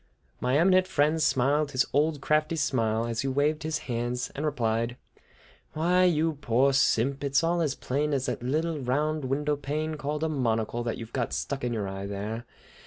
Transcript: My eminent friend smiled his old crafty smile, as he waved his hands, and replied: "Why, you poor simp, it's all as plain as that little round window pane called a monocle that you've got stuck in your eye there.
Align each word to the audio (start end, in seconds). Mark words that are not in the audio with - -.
My 0.39 0.57
eminent 0.57 0.87
friend 0.87 1.21
smiled 1.21 1.73
his 1.73 1.85
old 1.93 2.21
crafty 2.21 2.55
smile, 2.55 3.05
as 3.05 3.21
he 3.21 3.27
waved 3.27 3.61
his 3.61 3.77
hands, 3.85 4.31
and 4.33 4.43
replied: 4.43 4.97
"Why, 5.73 6.05
you 6.05 6.39
poor 6.41 6.73
simp, 6.73 7.23
it's 7.23 7.43
all 7.43 7.61
as 7.61 7.75
plain 7.75 8.11
as 8.11 8.25
that 8.25 8.41
little 8.41 8.79
round 8.79 9.25
window 9.25 9.55
pane 9.55 9.97
called 9.97 10.23
a 10.23 10.27
monocle 10.27 10.81
that 10.85 10.97
you've 10.97 11.13
got 11.13 11.33
stuck 11.33 11.63
in 11.63 11.71
your 11.71 11.87
eye 11.87 12.07
there. 12.07 12.47